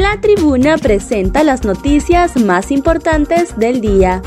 [0.00, 4.22] La tribuna presenta las noticias más importantes del día.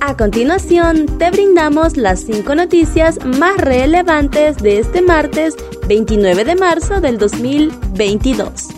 [0.00, 5.56] A continuación, te brindamos las cinco noticias más relevantes de este martes
[5.86, 8.68] 29 de marzo del 2022.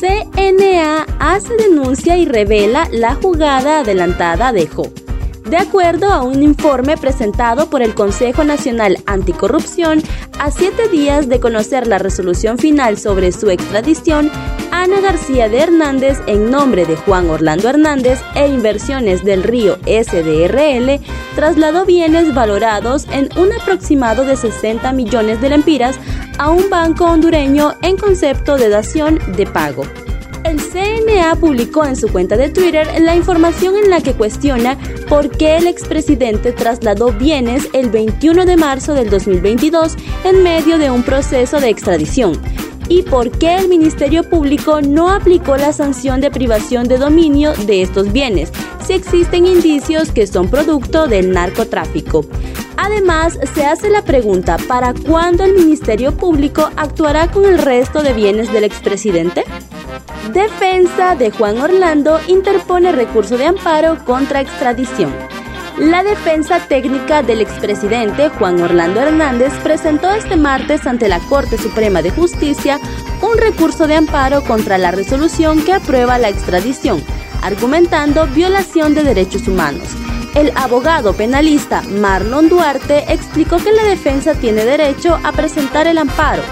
[0.00, 4.90] CNA hace denuncia y revela la jugada adelantada de Jo.
[5.48, 10.02] De acuerdo a un informe presentado por el Consejo Nacional Anticorrupción,
[10.40, 14.32] a siete días de conocer la resolución final sobre su extradición,
[14.84, 21.00] Ana García de Hernández, en nombre de Juan Orlando Hernández e Inversiones del Río SDRL,
[21.34, 25.98] trasladó bienes valorados en un aproximado de 60 millones de lempiras
[26.36, 29.84] a un banco hondureño en concepto de dación de pago.
[30.44, 34.76] El CNA publicó en su cuenta de Twitter la información en la que cuestiona
[35.08, 40.90] por qué el expresidente trasladó bienes el 21 de marzo del 2022 en medio de
[40.90, 42.38] un proceso de extradición
[42.88, 47.82] y por qué el Ministerio Público no aplicó la sanción de privación de dominio de
[47.82, 48.52] estos bienes
[48.86, 52.24] si existen indicios que son producto del narcotráfico.
[52.76, 58.12] Además, se hace la pregunta, ¿para cuándo el Ministerio Público actuará con el resto de
[58.12, 59.44] bienes del expresidente?
[60.32, 65.12] Defensa de Juan Orlando interpone recurso de amparo contra extradición.
[65.78, 72.00] La defensa técnica del expresidente Juan Orlando Hernández presentó este martes ante la Corte Suprema
[72.00, 72.78] de Justicia
[73.20, 77.02] un recurso de amparo contra la resolución que aprueba la extradición,
[77.42, 79.88] argumentando violación de derechos humanos.
[80.36, 86.44] El abogado penalista Marlon Duarte explicó que la defensa tiene derecho a presentar el amparo,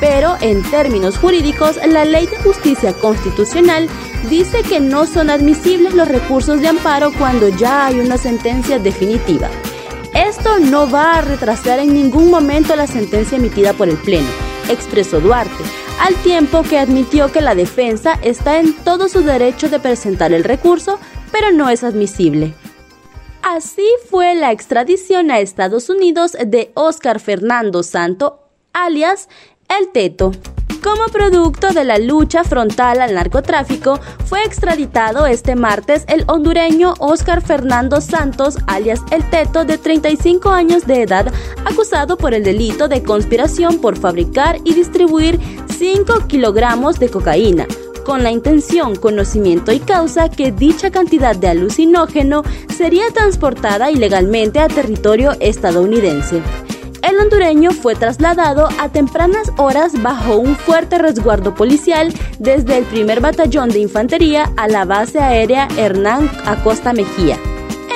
[0.00, 3.90] pero en términos jurídicos, la Ley de Justicia Constitucional
[4.28, 9.48] dice que no son admisibles los recursos de amparo cuando ya hay una sentencia definitiva.
[10.14, 14.28] Esto no va a retrasar en ningún momento la sentencia emitida por el Pleno,
[14.68, 15.64] expresó Duarte,
[16.00, 20.44] al tiempo que admitió que la defensa está en todo su derecho de presentar el
[20.44, 20.98] recurso,
[21.30, 22.54] pero no es admisible.
[23.42, 28.40] Así fue la extradición a Estados Unidos de Oscar Fernando Santo,
[28.72, 29.28] alias
[29.68, 30.32] el Teto.
[30.82, 37.42] Como producto de la lucha frontal al narcotráfico, fue extraditado este martes el hondureño Oscar
[37.42, 41.30] Fernando Santos, alias El Teto, de 35 años de edad,
[41.66, 45.38] acusado por el delito de conspiración por fabricar y distribuir
[45.76, 47.66] 5 kilogramos de cocaína,
[48.06, 52.42] con la intención, conocimiento y causa que dicha cantidad de alucinógeno
[52.74, 56.40] sería transportada ilegalmente a territorio estadounidense.
[57.10, 63.20] El hondureño fue trasladado a tempranas horas bajo un fuerte resguardo policial desde el primer
[63.20, 67.36] batallón de infantería a la base aérea Hernán Acosta Mejía,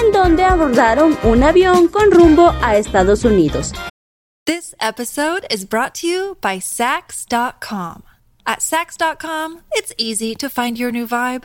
[0.02, 3.72] en donde abordaron un avión con rumbo a Estados Unidos.
[4.46, 8.02] This episode is brought to you by Sax.com.
[8.44, 11.44] At Sax.com, it's easy to find your new vibe.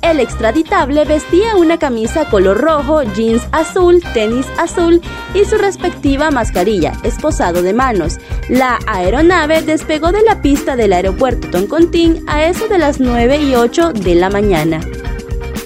[0.00, 5.02] El extraditable vestía una camisa color rojo, jeans azul, tenis azul
[5.34, 8.16] y su respectiva mascarilla, esposado de manos.
[8.48, 13.54] La aeronave despegó de la pista del aeropuerto Toncontín a eso de las 9 y
[13.56, 14.80] 8 de la mañana.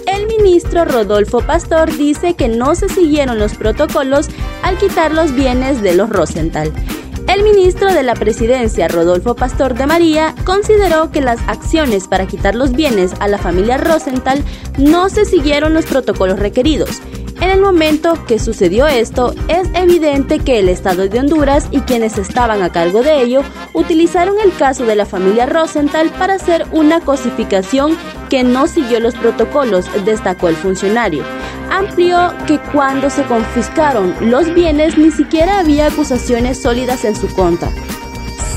[0.07, 4.29] El ministro Rodolfo Pastor dice que no se siguieron los protocolos
[4.65, 6.73] al quitar los bienes de los Rosenthal.
[7.33, 12.55] El ministro de la Presidencia, Rodolfo Pastor de María, consideró que las acciones para quitar
[12.55, 14.45] los bienes a la familia Rosenthal
[14.77, 17.01] no se siguieron los protocolos requeridos.
[17.41, 22.19] En el momento que sucedió esto, es evidente que el Estado de Honduras y quienes
[22.19, 23.41] estaban a cargo de ello
[23.73, 27.97] utilizaron el caso de la familia Rosenthal para hacer una cosificación
[28.29, 31.25] que no siguió los protocolos, destacó el funcionario
[31.73, 37.71] amplió que cuando se confiscaron los bienes ni siquiera había acusaciones sólidas en su contra.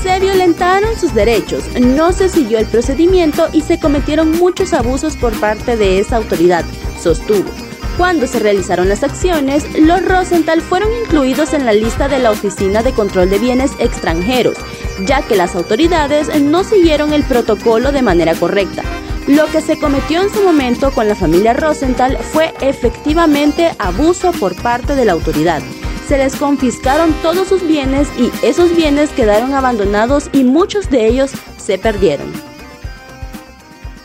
[0.02, 5.32] Se violentaron sus derechos, no se siguió el procedimiento y se cometieron muchos abusos por
[5.40, 6.64] parte de esa autoridad,
[7.00, 7.50] sostuvo.
[7.96, 12.82] Cuando se realizaron las acciones, los Rosenthal fueron incluidos en la lista de la Oficina
[12.82, 14.58] de Control de Bienes Extranjeros,
[15.06, 18.82] ya que las autoridades no siguieron el protocolo de manera correcta.
[19.26, 24.54] Lo que se cometió en su momento con la familia Rosenthal fue efectivamente abuso por
[24.62, 25.62] parte de la autoridad.
[26.06, 31.32] Se les confiscaron todos sus bienes y esos bienes quedaron abandonados y muchos de ellos
[31.58, 32.32] se perdieron.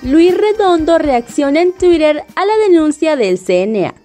[0.01, 4.00] Luis Redondo reacciona en Twitter a la denuncia del CNA.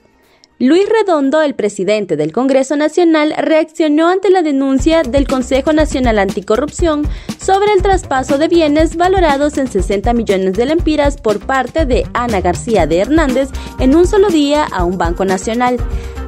[0.59, 7.07] Luis Redondo, el presidente del Congreso Nacional, reaccionó ante la denuncia del Consejo Nacional Anticorrupción
[7.39, 12.41] sobre el traspaso de bienes valorados en 60 millones de lempiras por parte de Ana
[12.41, 13.51] García de Hernández
[13.81, 15.77] en un solo día a un banco nacional.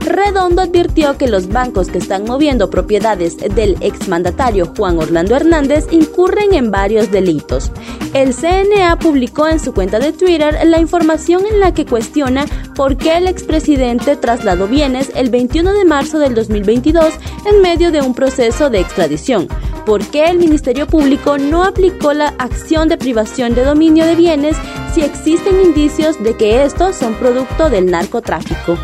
[0.09, 6.55] Redondo advirtió que los bancos que están moviendo propiedades del exmandatario Juan Orlando Hernández incurren
[6.55, 7.71] en varios delitos.
[8.15, 12.97] El CNA publicó en su cuenta de Twitter la información en la que cuestiona por
[12.97, 17.13] qué el expresidente trasladó bienes el 21 de marzo del 2022
[17.45, 19.47] en medio de un proceso de extradición.
[19.85, 24.57] ¿Por qué el Ministerio Público no aplicó la acción de privación de dominio de bienes
[24.95, 28.79] si existen indicios de que estos son producto del narcotráfico?